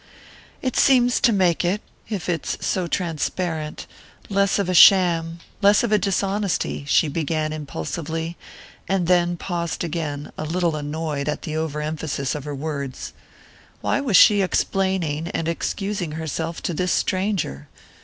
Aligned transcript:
"It 0.63 0.75
seems 0.77 1.19
to 1.19 1.31
make 1.31 1.63
it 1.63 1.79
if 2.09 2.27
it's 2.27 2.65
so 2.65 2.87
transparent 2.87 3.85
less 4.29 4.57
of 4.57 4.67
a 4.67 4.73
sham, 4.73 5.41
less 5.61 5.83
of 5.83 5.91
a 5.91 5.99
dishonesty," 5.99 6.85
she 6.87 7.07
began 7.07 7.53
impulsively, 7.53 8.35
and 8.87 9.05
then 9.05 9.37
paused 9.37 9.83
again, 9.83 10.31
a 10.39 10.43
little 10.43 10.75
annoyed 10.75 11.29
at 11.29 11.43
the 11.43 11.55
overemphasis 11.55 12.33
of 12.33 12.45
her 12.45 12.55
words. 12.55 13.13
Why 13.81 14.01
was 14.01 14.17
she 14.17 14.41
explaining 14.41 15.27
and 15.27 15.47
excusing 15.47 16.13
herself 16.13 16.63
to 16.63 16.73
this 16.73 16.91
stranger? 16.91 17.67